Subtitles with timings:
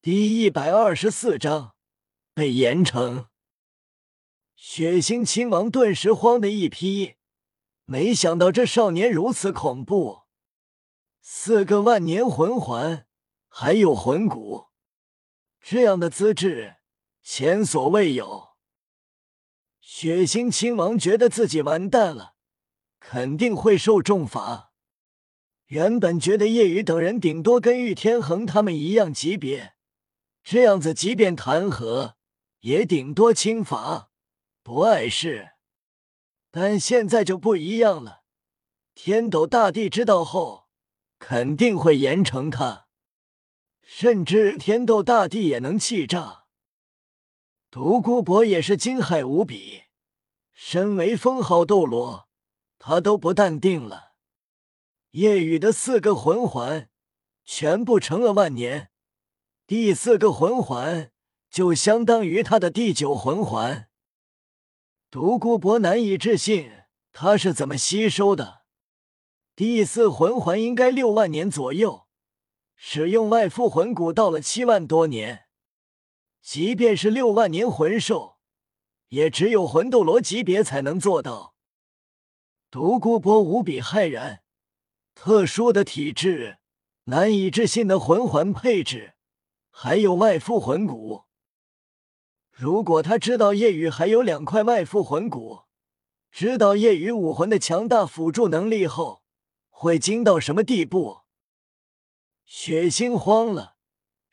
[0.00, 1.74] 第一百二十四章
[2.32, 3.26] 被严惩。
[4.54, 7.16] 血腥亲王顿时慌的一批，
[7.84, 10.20] 没想到这少年如此恐怖，
[11.20, 13.08] 四个万年魂环，
[13.48, 14.66] 还有魂骨，
[15.60, 16.76] 这样的资质
[17.20, 18.50] 前所未有。
[19.80, 22.36] 血腥亲王觉得自己完蛋了，
[23.00, 24.72] 肯定会受重罚。
[25.66, 29.74] 原本觉得叶雨等人顶多跟玉天恒他们一样级别，
[30.50, 32.14] 这样子即便弹劾，
[32.60, 34.10] 也顶多轻罚，
[34.62, 35.50] 不碍事。
[36.50, 38.22] 但现在就不一样了，
[38.94, 40.70] 天斗大帝知道后，
[41.18, 42.86] 肯定会严惩他，
[43.82, 46.46] 甚至天斗大帝也能气炸。
[47.70, 49.82] 独孤博也是惊骇无比，
[50.50, 52.26] 身为封号斗罗，
[52.78, 54.14] 他都不淡定了。
[55.10, 56.88] 夜雨的四个魂环
[57.44, 58.90] 全部成了万年，
[59.68, 61.12] 第四个魂环
[61.50, 63.90] 就相当于他的第九魂环。
[65.10, 66.72] 独孤博难以置信，
[67.12, 68.62] 他是怎么吸收的？
[69.54, 72.06] 第四魂环应该六万年左右，
[72.76, 75.44] 使用外附魂骨到了七万多年，
[76.40, 78.38] 即便是六万年魂兽，
[79.08, 81.54] 也只有魂斗罗级别才能做到。
[82.70, 84.42] 独孤博无比骇然。
[85.14, 86.56] 特殊的体质，
[87.04, 89.16] 难以置信的魂环配置，
[89.80, 91.26] 还有外附魂骨。
[92.50, 95.60] 如果他知道夜雨还有两块外附魂骨，
[96.32, 99.22] 知道夜雨武魂的强大辅助能力后，
[99.68, 101.20] 会惊到什么地步？
[102.44, 103.76] 血腥慌了，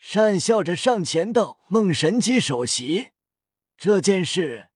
[0.02, 3.11] 讪笑着上前道：“梦神姬首席，
[3.77, 4.69] 这件事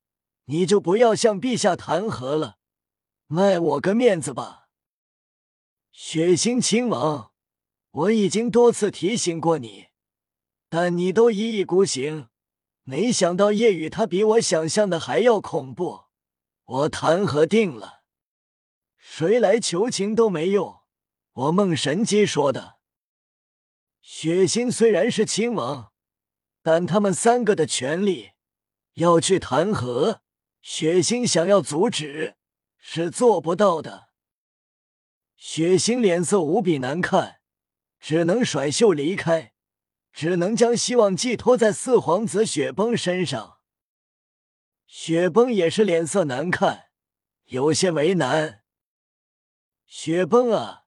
[0.46, 2.60] 你就不要向陛下弹劾了，
[3.26, 4.68] 卖我个面子吧。”
[5.92, 7.32] 血腥亲王，
[7.90, 9.89] 我已经多次提醒过你，
[10.70, 12.30] 但你都一意孤行。
[12.84, 16.06] 没想到夜雨他比我想象的还要恐怖，
[16.64, 18.04] 我弹劾定了，
[18.98, 20.80] 谁来求情都没用。
[21.34, 22.80] 我梦神机说的。
[24.02, 25.92] 雪心虽然是亲王，
[26.64, 28.32] 但他们三个的权力
[28.94, 30.22] 要去弹劾，
[30.62, 32.38] 雪心想要阻止
[32.80, 34.10] 是做不到的。
[35.36, 37.40] 血腥脸色无比难看，
[38.00, 39.54] 只能甩袖离开，
[40.12, 43.60] 只能将希望寄托在四皇子雪崩身上。
[44.86, 46.90] 雪崩也是脸色难看，
[47.46, 48.64] 有些为难。
[49.86, 50.86] 雪崩啊，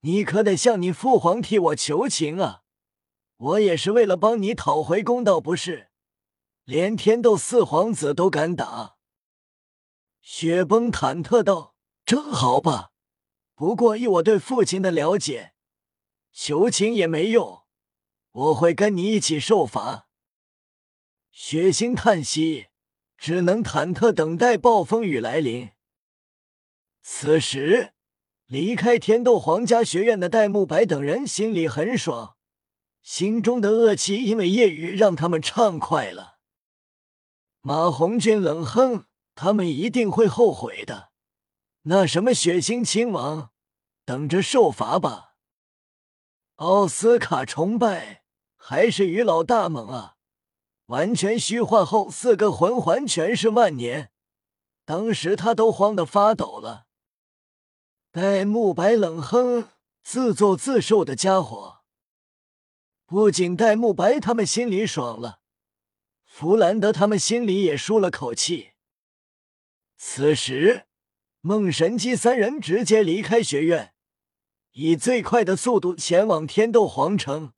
[0.00, 2.62] 你可得向你父皇替我求情啊！
[3.36, 5.90] 我也是为了帮你讨回公道，不是？
[6.64, 8.96] 连天斗四皇子都敢打。
[10.20, 11.74] 雪崩忐忑道
[12.06, 12.92] ：“正好吧。”
[13.54, 15.54] 不过，以我对父亲的了解，
[16.32, 17.63] 求情也没用。
[18.34, 20.08] 我会跟你一起受罚。
[21.30, 22.66] 血腥叹息，
[23.16, 25.70] 只能忐忑等待暴风雨来临。
[27.00, 27.92] 此时，
[28.46, 32.36] 离开天斗皇家学院的戴沐白等人心里很爽，
[33.02, 36.38] 心中的恶气因为夜雨让他们畅快了。
[37.60, 39.06] 马红俊冷哼
[39.36, 41.12] ：“他们一定会后悔的。”
[41.86, 43.52] 那什么血腥亲王，
[44.04, 45.36] 等着受罚吧！
[46.56, 48.23] 奥斯卡崇拜
[48.66, 50.16] 还是于老大猛啊！
[50.86, 54.10] 完全虚化后，四个魂环全是万年，
[54.86, 56.86] 当时他都慌得发抖了。
[58.10, 59.68] 戴沐白冷哼
[60.02, 61.82] ：“自作自受的家伙！”
[63.04, 65.40] 不仅戴沐白他们心里爽了，
[66.24, 68.70] 弗兰德他们心里也舒了口气。
[69.98, 70.86] 此时。
[71.42, 73.92] 梦神姬三人直接离开学院，
[74.72, 77.52] 以最快的速度前往天斗皇城，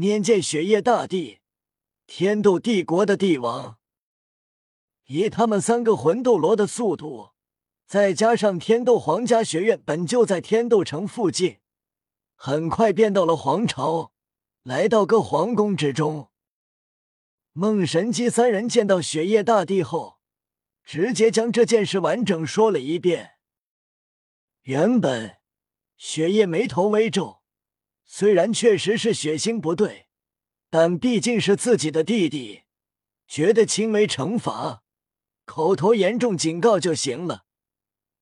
[0.00, 1.40] 面见雪夜大帝，
[2.06, 3.78] 天斗帝国的帝王。
[5.08, 7.32] 以他们三个魂斗罗的速度，
[7.86, 11.58] 再加上天斗皇家学院本就在天斗城附近，
[12.34, 14.12] 很快便到了皇朝，
[14.62, 16.30] 来到个皇宫之中。
[17.52, 20.18] 梦神姬三人见到雪夜大帝后。
[20.82, 23.32] 直接将这件事完整说了一遍。
[24.62, 25.36] 原本
[25.98, 27.39] 雪夜眉头微皱，
[28.12, 30.08] 虽然确实是血腥不对，
[30.68, 32.62] 但毕竟是自己的弟弟，
[33.28, 34.82] 觉得轻微惩罚，
[35.44, 37.44] 口头严重警告就行了。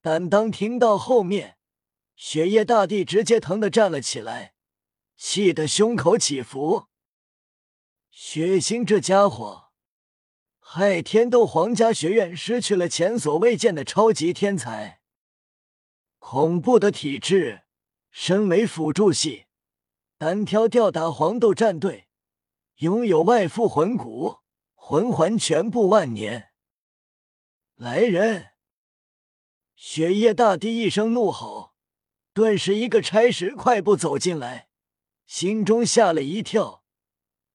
[0.02, 1.56] 但当听到后面，
[2.16, 4.52] 雪夜大帝直接疼的站了起来，
[5.16, 6.88] 气得胸口起伏。
[8.10, 9.70] 血腥这家伙！
[10.58, 15.00] 害天斗皇家学院失去了前所未见的超级天才，
[16.18, 17.62] 恐怖的体质。
[18.10, 19.46] 身为辅助系，
[20.18, 22.08] 单挑吊打黄豆战队，
[22.78, 24.38] 拥有外附魂骨，
[24.74, 26.50] 魂环全部万年。
[27.76, 28.48] 来人！
[29.76, 31.72] 雪夜大帝一声怒吼，
[32.32, 34.68] 顿时一个差使快步走进来，
[35.24, 36.82] 心中吓了一跳。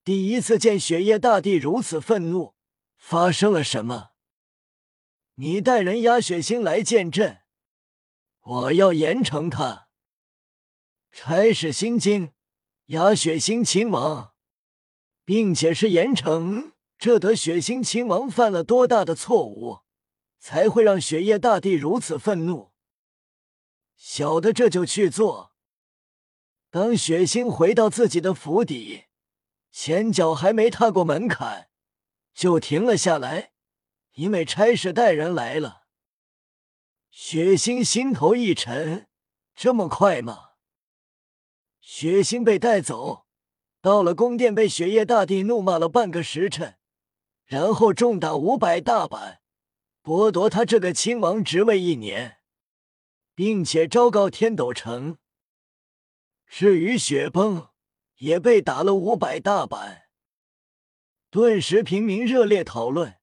[0.06, 2.56] 第一次见雪夜大帝如此愤怒，
[2.96, 4.12] 发生了什么？
[5.36, 7.42] 你带人押血星来见朕，
[8.40, 9.90] 我要严惩他。
[11.12, 12.33] 差使心惊，
[12.94, 14.34] 押血星亲王，
[15.26, 16.74] 并且是严惩。
[17.00, 19.80] 这得血星亲王犯了多大的错误，
[20.40, 22.72] 才会让雪夜大帝如此愤怒？
[23.96, 25.54] 小的这就去做。
[26.70, 29.06] 当血星回到自己的府邸。
[29.72, 31.70] 前脚还没踏过门槛，
[32.36, 33.54] 就停了下来，
[34.14, 35.88] 因为差事带人来了。
[37.10, 39.08] 血腥心头一沉，
[39.56, 40.52] 这么快吗？
[41.84, 43.28] 血腥被带走，
[43.80, 46.80] 到了宫殿，被雪夜大帝怒骂了半个时辰，
[47.46, 49.42] 然后重打五百大板，
[50.02, 52.38] 剥夺他这个亲王职位一年，
[53.36, 55.18] 并且昭告天斗城。
[56.48, 57.68] 至于雪崩。
[58.18, 60.04] 也被打了五百大板，
[61.30, 63.16] 顿时平民热烈讨论，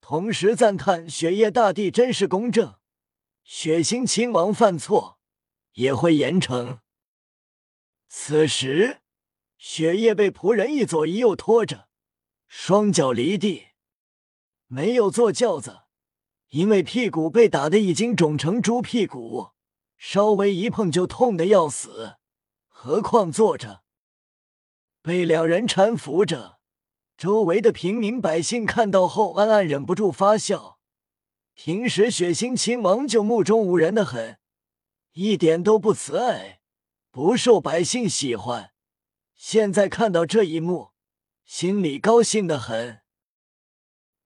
[0.00, 2.76] 同时赞叹雪夜大帝真是公正。
[3.42, 5.18] 血腥亲王犯错
[5.72, 6.78] 也会严惩。
[8.12, 8.98] 此时，
[9.56, 11.86] 雪夜被仆人一左一右拖着，
[12.48, 13.68] 双脚离地，
[14.66, 15.82] 没有坐轿子，
[16.48, 19.50] 因为屁股被打的已经肿成猪屁股，
[19.96, 22.16] 稍微一碰就痛的要死，
[22.66, 23.82] 何况坐着。
[25.00, 26.58] 被两人搀扶着，
[27.16, 30.80] 周围的平民百姓看到后，暗暗忍不住发笑。
[31.54, 34.40] 平时血腥亲王就目中无人的很，
[35.12, 36.59] 一点都不慈爱，
[37.10, 38.72] 不受百姓喜欢。
[39.34, 40.90] 现在看到这一幕，
[41.44, 43.00] 心里高兴的很。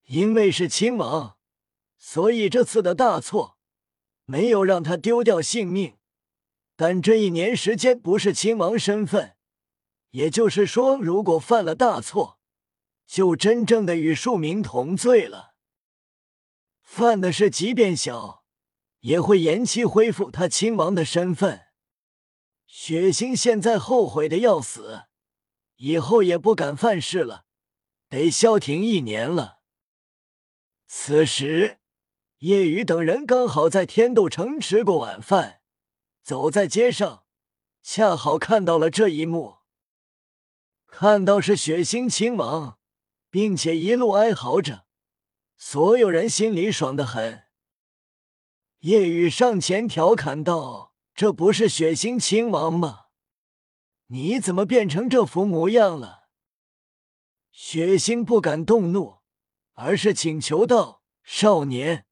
[0.04, 1.38] 因为是亲王，
[1.96, 3.56] 所以这次的大错
[4.26, 5.96] 没有让他丢掉性命。
[6.76, 9.36] 但这一年时间不是亲王身份。
[10.10, 12.38] 也就是说，如果犯了大错，
[13.06, 15.54] 就真正的与庶民同罪了。
[16.82, 18.44] 犯的是即便小，
[19.00, 21.63] 也会延期恢复他亲王的身份。
[22.76, 25.04] 血腥现在后悔的要死，
[25.76, 27.44] 以后也不敢犯事了，
[28.08, 29.60] 得消停一年了。
[30.88, 31.78] 此时，
[32.38, 35.60] 叶雨等人刚好在天斗城吃过晚饭，
[36.24, 37.24] 走在街上，
[37.80, 39.58] 恰好看到了这一幕。
[40.88, 42.80] 看到是血腥亲王，
[43.30, 44.84] 并且一路哀嚎着，
[45.56, 47.44] 所有人心里爽得很。
[48.80, 53.06] 夜雨上前调侃道：“这不是血腥亲王吗？
[54.08, 56.28] 你怎么变成这副模样了？”
[57.52, 59.18] 血腥不敢动怒，
[59.74, 62.06] 而是请求道：“少年，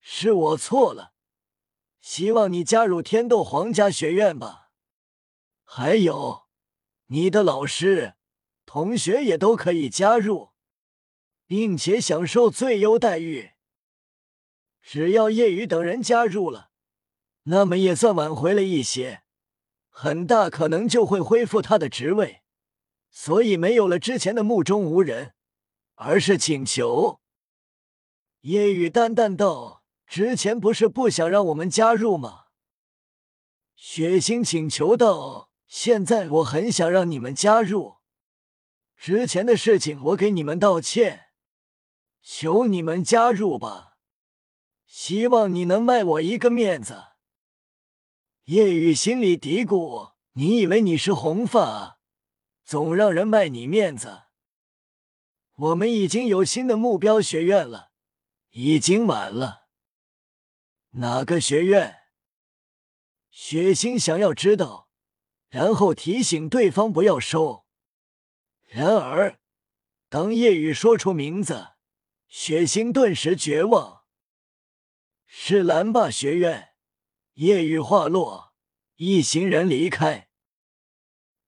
[0.00, 1.12] 是我错了，
[2.00, 4.70] 希望你加入天斗皇家学院吧。
[5.64, 6.46] 还有。”
[7.10, 8.16] 你的老师、
[8.66, 10.50] 同学也都可以加入，
[11.46, 13.52] 并且享受最优待遇。
[14.82, 16.67] 只要叶雨等人加入了，
[17.50, 19.22] 那么也算挽回了一些，
[19.88, 22.42] 很大可能就会恢复他的职位。
[23.10, 25.32] 所以没有了之前的目中无人，
[25.94, 27.20] 而是请求。
[28.42, 32.44] 夜雨淡淡道：“之前不是不想让我们加入吗？”
[33.74, 35.50] 血腥请求道。
[35.66, 37.96] 现在我很想让你们加入，
[38.96, 41.26] 之前的事情我给你们道歉，
[42.22, 43.98] 求你们加入吧，
[44.86, 47.04] 希望你能卖我一个面子。
[48.48, 52.00] 叶雨心里嘀咕：你以为你是红发，
[52.64, 54.22] 总让人卖你面子？
[55.52, 57.90] 我们已经有新的目标学院了，
[58.52, 59.66] 已经晚了。
[60.92, 61.94] 哪个学院？
[63.28, 64.88] 血星想要知道。
[65.50, 67.66] 然后提醒对方不要收。
[68.64, 69.38] 然而，
[70.08, 71.72] 当叶雨说出名字，
[72.28, 74.04] 血星顿时绝望。
[75.26, 76.67] 是蓝霸学院。
[77.38, 78.52] 夜雨话落，
[78.96, 80.28] 一行人离开。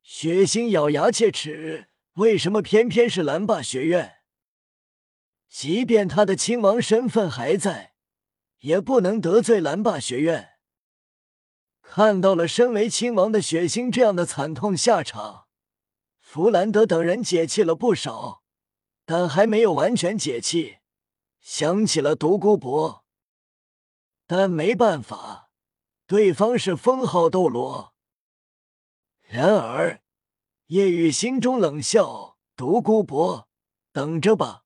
[0.03, 4.19] 血腥咬牙切齿：为什么偏偏是蓝霸学院？
[5.49, 7.95] 即便他的亲王身份还在，
[8.61, 10.51] 也不能得罪蓝霸学院。
[11.83, 15.49] 看到了身为亲王的血腥这样的惨痛下场，
[16.21, 18.45] 弗兰德等人解气了不少，
[19.05, 20.77] 但还没有完全解气。
[21.41, 23.05] 想起了独孤博，
[24.29, 25.50] 但没办法，
[26.11, 27.95] 对方是封号斗罗。
[29.21, 30.03] 然而，
[30.67, 33.47] 叶雨心中冷笑：“独孤博，
[33.93, 34.65] 等着吧，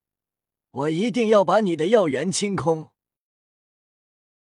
[0.71, 2.94] 我一定要把你的药园清空。